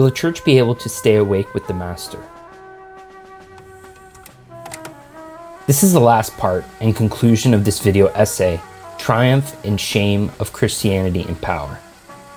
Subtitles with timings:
[0.00, 2.18] will the church be able to stay awake with the Master?
[5.66, 8.62] This is the last part and conclusion of this video essay
[8.96, 11.78] Triumph and Shame of Christianity in Power.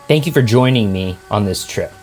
[0.10, 1.93] Thank you for joining me on this trip.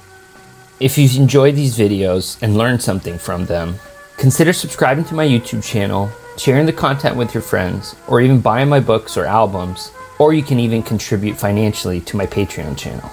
[0.81, 3.75] If you've enjoyed these videos and learned something from them,
[4.17, 8.71] consider subscribing to my YouTube channel, sharing the content with your friends, or even buying
[8.71, 13.11] my books or albums, or you can even contribute financially to my Patreon channel.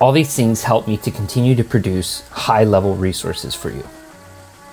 [0.00, 3.84] All these things help me to continue to produce high level resources for you.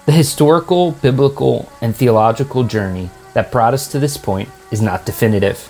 [0.06, 5.70] The historical, biblical, and theological journey that brought us to this point is not definitive.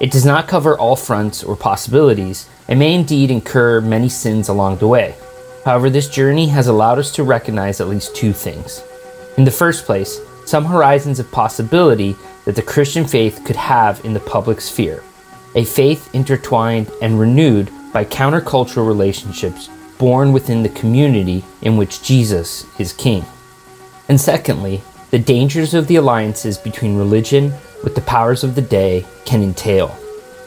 [0.00, 4.78] It does not cover all fronts or possibilities and may indeed incur many sins along
[4.78, 5.14] the way.
[5.66, 8.82] However, this journey has allowed us to recognize at least two things.
[9.36, 12.16] In the first place, some horizons of possibility
[12.46, 15.02] that the Christian faith could have in the public sphere,
[15.54, 22.66] a faith intertwined and renewed by countercultural relationships born within the community in which Jesus
[22.80, 23.24] is king.
[24.08, 27.52] And secondly, the dangers of the alliances between religion
[27.84, 29.96] with the powers of the day can entail.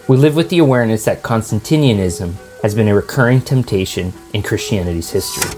[0.09, 5.57] We live with the awareness that Constantinianism has been a recurring temptation in Christianity's history.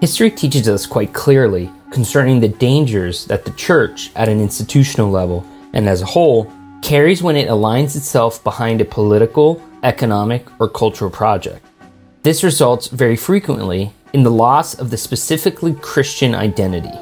[0.00, 5.46] History teaches us quite clearly concerning the dangers that the church, at an institutional level
[5.74, 6.50] and as a whole,
[6.86, 11.66] carries when it aligns itself behind a political, economic, or cultural project.
[12.22, 16.96] This results very frequently in the loss of the specifically Christian identity.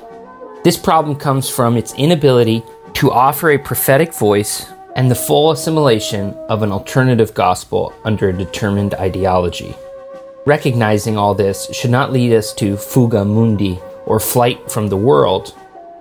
[0.62, 2.62] This problem comes from its inability
[2.94, 8.38] to offer a prophetic voice and the full assimilation of an alternative gospel under a
[8.38, 9.74] determined ideology.
[10.46, 15.54] Recognizing all this should not lead us to fuga mundi or flight from the world.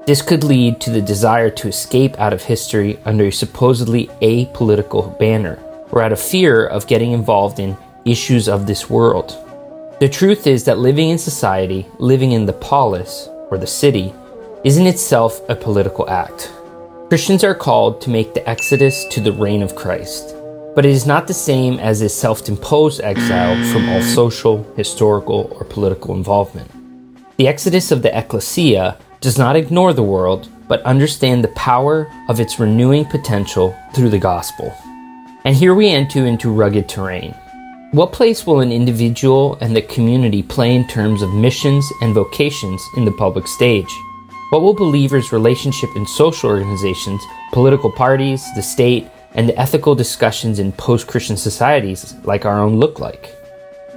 [0.05, 5.17] This could lead to the desire to escape out of history under a supposedly apolitical
[5.17, 5.57] banner
[5.91, 9.37] or out of fear of getting involved in issues of this world.
[10.01, 14.13] The truth is that living in society, living in the polis, or the city,
[14.65, 16.51] is in itself a political act.
[17.07, 20.35] Christians are called to make the exodus to the reign of Christ,
[20.75, 25.55] but it is not the same as a self imposed exile from all social, historical,
[25.57, 26.69] or political involvement.
[27.37, 32.41] The exodus of the ecclesia does not ignore the world, but understand the power of
[32.41, 34.75] its renewing potential through the gospel.
[35.45, 37.33] And here we enter into rugged terrain.
[37.93, 42.85] What place will an individual and the community play in terms of missions and vocations
[42.97, 43.87] in the public stage?
[44.49, 47.23] What will believers' relationship in social organizations,
[47.53, 52.75] political parties, the state, and the ethical discussions in post Christian societies like our own
[52.75, 53.33] look like?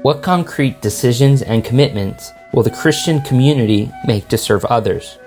[0.03, 5.19] What concrete decisions and commitments will the Christian community make to serve others?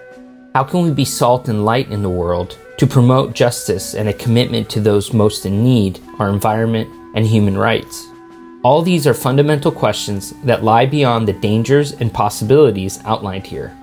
[0.55, 4.13] How can we be salt and light in the world to promote justice and a
[4.13, 8.07] commitment to those most in need, our environment, and human rights?
[8.63, 13.75] All these are fundamental questions that lie beyond the dangers and possibilities outlined here.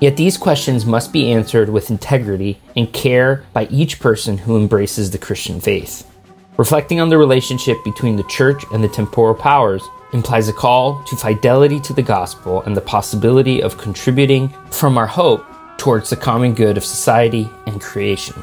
[0.00, 5.10] Yet these questions must be answered with integrity and care by each person who embraces
[5.10, 6.08] the Christian faith.
[6.56, 9.82] Reflecting on the relationship between the church and the temporal powers
[10.12, 15.06] implies a call to fidelity to the gospel and the possibility of contributing from our
[15.06, 15.44] hope
[15.76, 18.42] towards the common good of society and creation.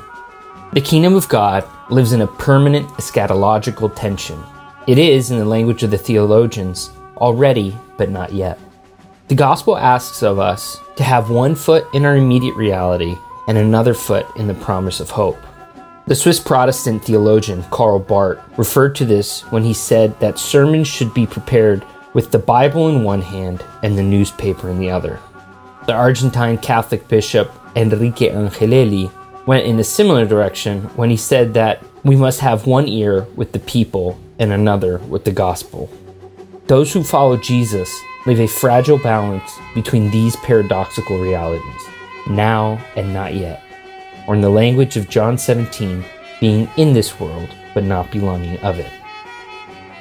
[0.74, 4.44] The kingdom of God lives in a permanent eschatological tension
[4.88, 8.60] it is, in the language of the theologians, already but not yet.
[9.30, 13.18] The gospel asks of us to have one foot in our immediate reality
[13.48, 15.40] and another foot in the promise of hope.
[16.08, 21.12] The Swiss Protestant theologian Karl Barth referred to this when he said that sermons should
[21.16, 21.84] be prepared
[22.14, 25.20] with the Bible in one hand and the newspaper in the other.
[25.88, 29.10] The Argentine Catholic bishop Enrique Angelelli
[29.48, 33.52] went in a similar direction when he said that we must have one ear with
[33.52, 35.90] the people and another with the gospel.
[36.68, 41.82] Those who follow Jesus live a fragile balance between these paradoxical realities,
[42.28, 43.65] now and not yet,
[44.28, 46.04] or in the language of John 17,
[46.40, 48.92] being in this world but not belonging of it.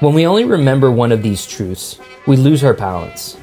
[0.01, 3.37] When we only remember one of these truths, we lose our balance.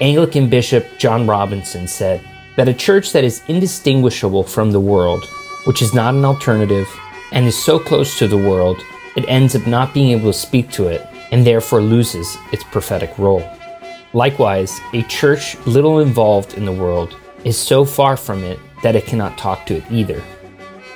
[0.00, 2.20] Anglican Bishop John Robinson said
[2.56, 5.24] that a church that is indistinguishable from the world,
[5.64, 6.88] which is not an alternative,
[7.32, 8.82] and is so close to the world
[9.16, 13.18] it ends up not being able to speak to it and therefore loses its prophetic
[13.18, 13.42] role.
[14.12, 19.06] Likewise, a church little involved in the world is so far from it that it
[19.06, 20.22] cannot talk to it either.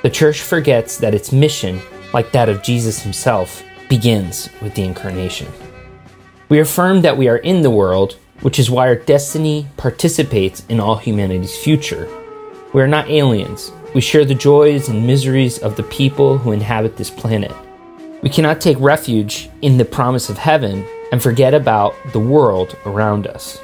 [0.03, 1.79] The church forgets that its mission,
[2.13, 5.47] like that of Jesus himself, begins with the incarnation.
[6.49, 10.79] We affirm that we are in the world, which is why our destiny participates in
[10.79, 12.09] all humanity's future.
[12.73, 13.71] We are not aliens.
[13.93, 17.51] We share the joys and miseries of the people who inhabit this planet.
[18.23, 23.27] We cannot take refuge in the promise of heaven and forget about the world around
[23.27, 23.59] us.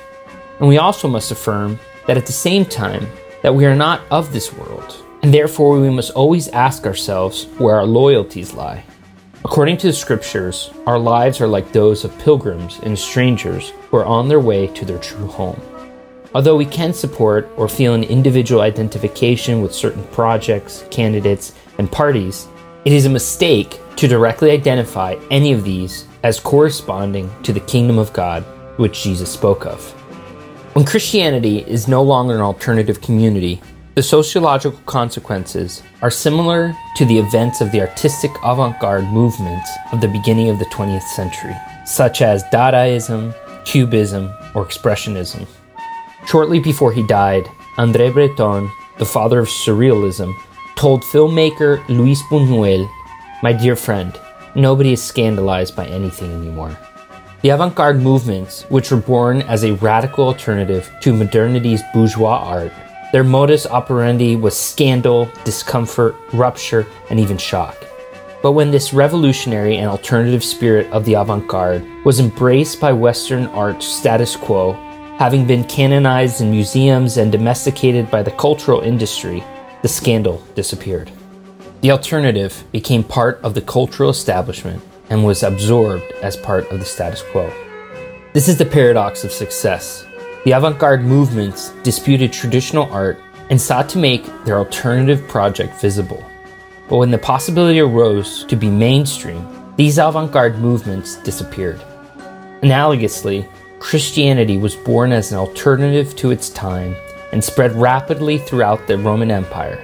[0.60, 3.08] And we also must affirm that at the same time
[3.48, 7.78] that we are not of this world, and therefore we must always ask ourselves where
[7.78, 8.84] our loyalties lie.
[9.46, 14.06] According to the scriptures, our lives are like those of pilgrims and strangers who are
[14.06, 15.62] on their way to their true home.
[16.36, 22.50] Although we can support or feel an individual identification with certain projects, candidates, and parties,
[22.84, 27.98] it is a mistake to directly identify any of these as corresponding to the kingdom
[27.98, 28.44] of God
[28.76, 29.97] which Jesus spoke of.
[30.78, 33.60] When Christianity is no longer an alternative community,
[33.96, 40.02] the sociological consequences are similar to the events of the artistic avant garde movements of
[40.02, 41.56] the beginning of the 20th century,
[41.88, 43.34] such as Dadaism,
[43.66, 45.48] Cubism, or Expressionism.
[46.28, 47.46] Shortly before he died,
[47.78, 48.70] André Breton,
[49.00, 50.32] the father of Surrealism,
[50.76, 52.88] told filmmaker Luis Buñuel,
[53.42, 54.16] My dear friend,
[54.54, 56.78] nobody is scandalized by anything anymore.
[57.44, 62.72] The avant garde movements, which were born as a radical alternative to modernity's bourgeois art,
[63.12, 67.78] their modus operandi was scandal, discomfort, rupture, and even shock.
[68.42, 73.46] But when this revolutionary and alternative spirit of the avant garde was embraced by Western
[73.48, 74.74] art status quo,
[75.20, 79.44] having been canonized in museums and domesticated by the cultural industry,
[79.84, 81.12] the scandal disappeared.
[81.82, 86.86] The alternative became part of the cultural establishment and was absorbed as part of the
[86.86, 87.52] status quo.
[88.34, 90.06] This is the paradox of success.
[90.44, 93.20] The avant garde movements disputed traditional art
[93.50, 96.24] and sought to make their alternative project visible.
[96.90, 101.82] But when the possibility arose to be mainstream, these avant garde movements disappeared.
[102.62, 103.48] Analogously,
[103.80, 106.96] Christianity was born as an alternative to its time
[107.32, 109.84] and spread rapidly throughout the Roman Empire.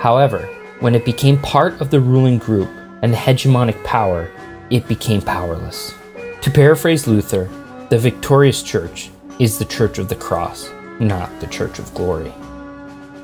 [0.00, 0.40] However,
[0.80, 2.68] when it became part of the ruling group
[3.02, 4.30] and the hegemonic power,
[4.70, 5.94] it became powerless.
[6.42, 7.48] To paraphrase Luther,
[7.90, 10.70] the victorious church is the church of the cross,
[11.00, 12.32] not the church of glory.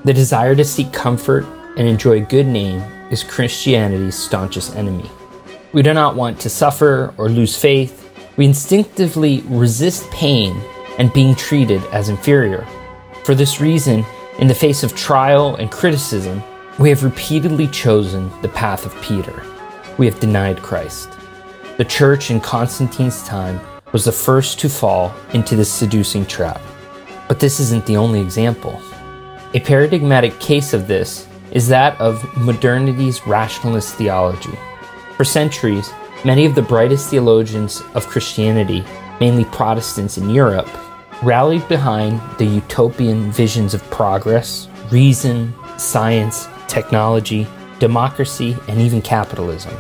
[0.05, 1.45] The desire to seek comfort
[1.77, 2.81] and enjoy a good name
[3.11, 5.11] is Christianity's staunchest enemy.
[5.73, 8.11] We do not want to suffer or lose faith.
[8.37, 10.61] We instinctively resist pain
[10.99, 12.67] and being treated as inferior.
[13.25, 14.05] For this reason,
[14.39, 16.43] in the face of trial and criticism,
[16.79, 19.43] we have repeatedly chosen the path of Peter.
[19.99, 21.09] We have denied Christ.
[21.77, 23.61] The church in Constantine's time
[23.91, 26.61] was the first to fall into this seducing trap.
[27.27, 28.81] But this isn't the only example.
[29.55, 34.57] A paradigmatic case of this is that of modernity's rationalist theology.
[35.17, 35.91] For centuries,
[36.25, 38.85] many of the brightest theologians of Christianity,
[39.19, 40.71] mainly Protestants in Europe,
[41.25, 47.49] rallied behind the utopian visions of progress, reason, science, technology,
[47.81, 49.75] democracy, and even capitalism.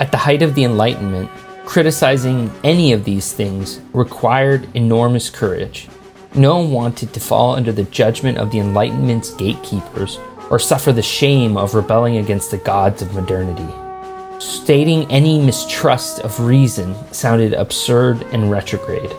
[0.00, 1.30] At the height of the Enlightenment,
[1.66, 5.88] criticizing any of these things required enormous courage.
[6.34, 10.18] No one wanted to fall under the judgment of the Enlightenment's gatekeepers
[10.50, 13.72] or suffer the shame of rebelling against the gods of modernity.
[14.40, 19.14] Stating any mistrust of reason sounded absurd and retrograde.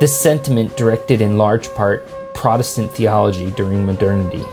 [0.00, 4.44] This sentiment directed in large part Protestant theology during modernity.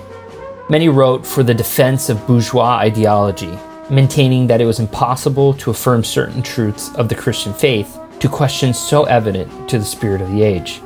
[0.69, 3.57] Many wrote for the defense of bourgeois ideology,
[3.89, 8.79] maintaining that it was impossible to affirm certain truths of the Christian faith to questions
[8.79, 10.81] so evident to the spirit of the age.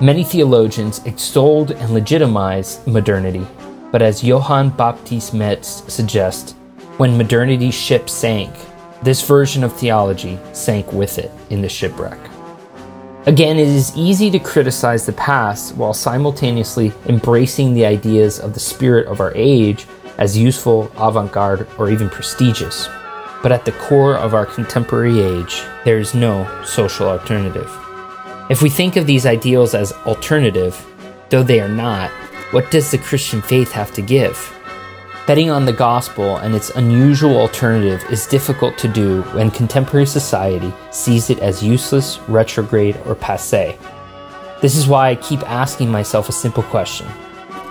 [0.00, 3.46] Many theologians extolled and legitimized modernity,
[3.90, 6.52] but as Johann Baptist Metz suggests,
[6.98, 8.52] when modernity's ship sank,
[9.02, 12.18] this version of theology sank with it in the shipwreck.
[13.26, 18.60] Again, it is easy to criticize the past while simultaneously embracing the ideas of the
[18.60, 19.86] spirit of our age
[20.18, 22.88] as useful, avant garde, or even prestigious.
[23.42, 27.70] But at the core of our contemporary age, there is no social alternative.
[28.48, 30.84] If we think of these ideals as alternative,
[31.30, 32.10] though they are not,
[32.52, 34.52] what does the Christian faith have to give?
[35.26, 40.72] Betting on the gospel and its unusual alternative is difficult to do when contemporary society
[40.92, 43.76] sees it as useless, retrograde, or passe.
[44.62, 47.08] This is why I keep asking myself a simple question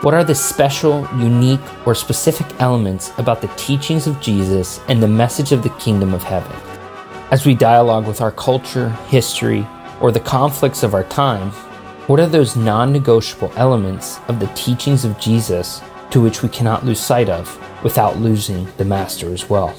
[0.05, 5.07] what are the special, unique, or specific elements about the teachings of Jesus and the
[5.07, 6.55] message of the kingdom of heaven?
[7.31, 9.67] As we dialogue with our culture, history,
[9.99, 11.49] or the conflicts of our time,
[12.05, 15.81] what are those non negotiable elements of the teachings of Jesus
[16.11, 19.75] to which we cannot lose sight of without losing the Master as well?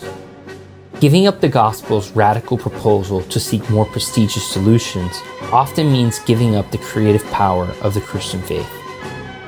[0.99, 6.69] Giving up the gospel's radical proposal to seek more prestigious solutions often means giving up
[6.73, 8.86] the creative power of the Christian faith.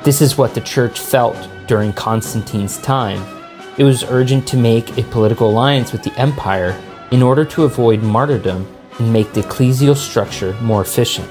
[0.03, 1.35] This is what the church felt
[1.67, 3.21] during Constantine's time.
[3.77, 6.79] It was urgent to make a political alliance with the empire
[7.11, 8.65] in order to avoid martyrdom
[8.97, 11.29] and make the ecclesial structure more efficient.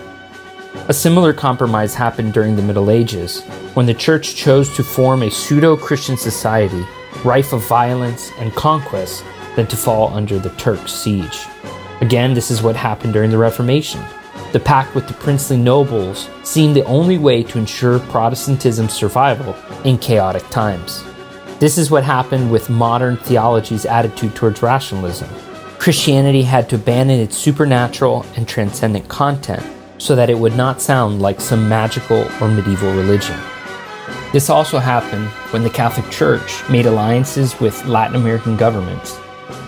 [0.88, 5.30] A similar compromise happened during the Middle Ages, when the Church chose to form a
[5.30, 6.87] pseudo Christian society
[7.25, 9.25] rife of violence and conquest
[9.56, 11.46] than to fall under the Turk's siege.
[12.02, 14.04] Again, this is what happened during the Reformation.
[14.52, 19.98] The pact with the princely nobles seemed the only way to ensure Protestantism's survival in
[19.98, 21.04] chaotic times.
[21.58, 25.28] This is what happened with modern theology's attitude towards rationalism.
[25.78, 29.62] Christianity had to abandon its supernatural and transcendent content
[29.98, 33.38] so that it would not sound like some magical or medieval religion.
[34.32, 39.18] This also happened when the Catholic Church made alliances with Latin American governments.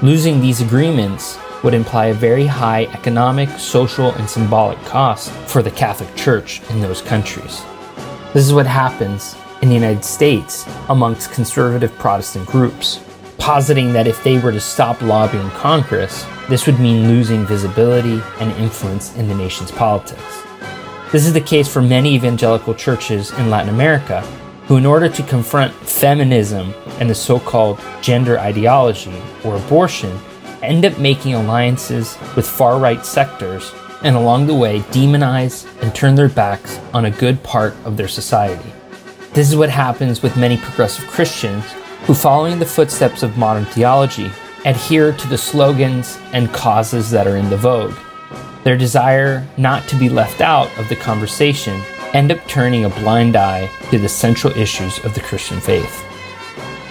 [0.03, 5.71] Losing these agreements would imply a very high economic, social, and symbolic cost for the
[5.71, 7.63] Catholic Church in those countries.
[8.33, 13.05] This is what happens in the United States amongst conservative Protestant groups,
[13.39, 18.53] positing that if they were to stop lobbying Congress, this would mean losing visibility and
[18.53, 20.43] influence in the nation's politics.
[21.13, 24.21] This is the case for many evangelical churches in Latin America,
[24.67, 30.17] who, in order to confront feminism and the so called gender ideology or abortion,
[30.63, 36.15] end up making alliances with far right sectors and along the way demonize and turn
[36.15, 38.73] their backs on a good part of their society.
[39.33, 41.65] This is what happens with many progressive Christians
[42.07, 44.31] who, following the footsteps of modern theology,
[44.65, 47.95] adhere to the slogans and causes that are in the vogue.
[48.65, 51.81] Their desire not to be left out of the conversation
[52.13, 56.05] end up turning a blind eye to the central issues of the Christian faith.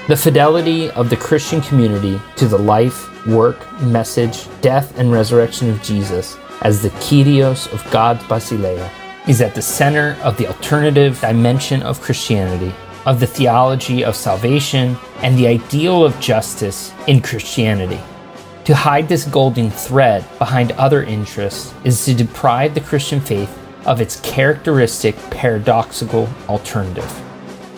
[0.07, 5.81] The fidelity of the Christian community to the life, work, message, death, and resurrection of
[5.81, 8.89] Jesus as the Kyrios of God's Basileia
[9.27, 12.73] is at the center of the alternative dimension of Christianity
[13.05, 17.99] of the theology of salvation and the ideal of justice in Christianity.
[18.65, 24.01] To hide this golden thread behind other interests is to deprive the Christian faith of
[24.01, 27.28] its characteristic paradoxical alternative.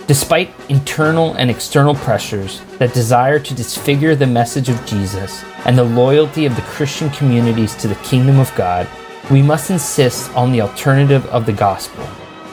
[0.07, 5.83] Despite internal and external pressures that desire to disfigure the message of Jesus and the
[5.83, 8.87] loyalty of the Christian communities to the kingdom of God,
[9.29, 12.05] we must insist on the alternative of the gospel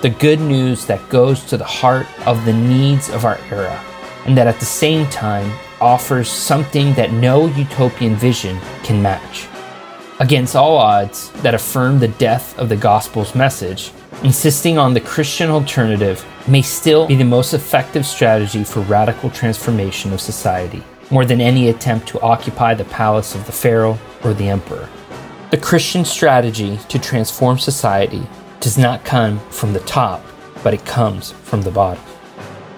[0.03, 3.85] the good news that goes to the heart of the needs of our era,
[4.27, 5.51] and that at the same time
[5.81, 9.49] offers something that no utopian vision can match.
[10.21, 13.91] Against all odds that affirm the death of the gospel's message,
[14.23, 20.13] insisting on the Christian alternative may still be the most effective strategy for radical transformation
[20.13, 24.49] of society, more than any attempt to occupy the palace of the pharaoh or the
[24.49, 24.89] emperor.
[25.51, 28.27] The Christian strategy to transform society
[28.61, 30.25] does not come from the top,
[30.63, 32.03] but it comes from the bottom.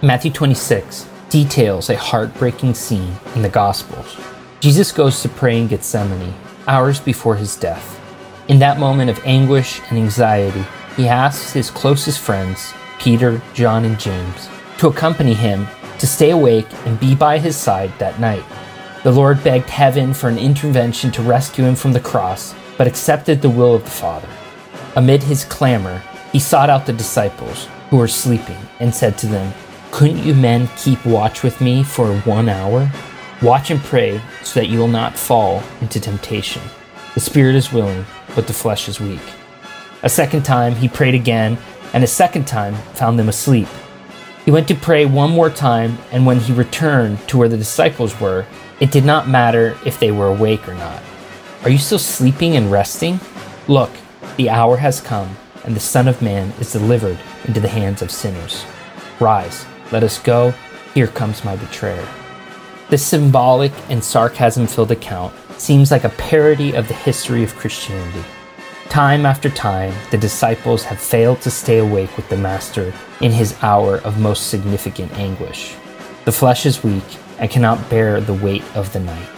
[0.02, 4.16] Matthew 26 details a heartbreaking scene in the Gospels.
[4.60, 6.34] Jesus goes to pray in Gethsemane,
[6.66, 7.98] hours before his death.
[8.48, 10.64] In that moment of anguish and anxiety,
[10.96, 15.66] he asks his closest friends, Peter, John, and James, to accompany him
[15.98, 18.44] to stay awake and be by his side that night.
[19.02, 23.40] The Lord begged heaven for an intervention to rescue him from the cross, but accepted
[23.40, 24.28] the will of the Father.
[24.96, 29.52] Amid his clamor, he sought out the disciples, who were sleeping, and said to them,
[29.90, 32.90] Couldn't you men keep watch with me for one hour?
[33.42, 36.62] Watch and pray so that you will not fall into temptation.
[37.14, 38.04] The spirit is willing,
[38.34, 39.20] but the flesh is weak.
[40.02, 41.58] A second time he prayed again,
[41.92, 43.68] and a second time found them asleep.
[44.44, 48.18] He went to pray one more time, and when he returned to where the disciples
[48.18, 48.46] were,
[48.80, 51.02] it did not matter if they were awake or not.
[51.62, 53.20] Are you still sleeping and resting?
[53.68, 53.90] Look,
[54.38, 58.10] the hour has come, and the Son of Man is delivered into the hands of
[58.10, 58.64] sinners.
[59.20, 60.54] Rise, let us go.
[60.94, 62.08] Here comes my betrayer.
[62.88, 68.24] This symbolic and sarcasm filled account seems like a parody of the history of Christianity.
[68.90, 73.56] Time after time, the disciples have failed to stay awake with the Master in his
[73.62, 75.76] hour of most significant anguish.
[76.24, 77.04] The flesh is weak
[77.38, 79.28] and cannot bear the weight of the night.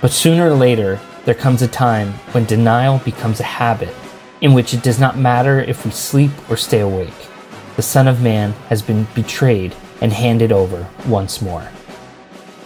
[0.00, 3.94] But sooner or later, there comes a time when denial becomes a habit
[4.40, 7.28] in which it does not matter if we sleep or stay awake.
[7.76, 11.68] The Son of Man has been betrayed and handed over once more.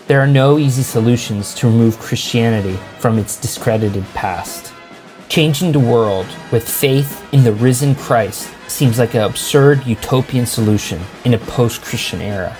[0.07, 4.73] There are no easy solutions to remove Christianity from its discredited past.
[5.29, 11.03] Changing the world with faith in the risen Christ seems like an absurd utopian solution
[11.27, 12.57] in a post Christian era.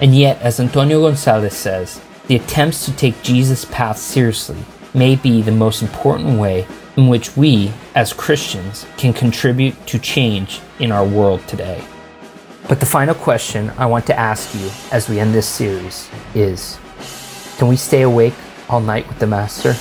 [0.00, 4.56] And yet, as Antonio Gonzalez says, the attempts to take Jesus' path seriously
[4.94, 10.62] may be the most important way in which we, as Christians, can contribute to change
[10.78, 11.84] in our world today.
[12.68, 16.78] But the final question I want to ask you as we end this series is
[17.58, 18.34] Can we stay awake
[18.70, 19.74] all night with the Master?